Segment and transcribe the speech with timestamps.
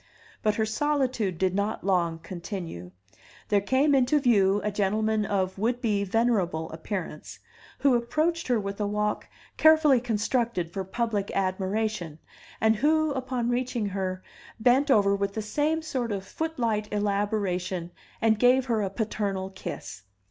[0.41, 2.89] But her solitude did not long continue;
[3.49, 7.37] there came into view a gentleman of would be venerable appearance,
[7.81, 9.27] who approached her with a walk
[9.57, 12.17] carefully constructed for public admiration,
[12.59, 14.23] and who, upon reaching her,
[14.59, 17.91] bent over with the same sort of footlight elaboration
[18.23, 20.01] and gave her a paternal kiss.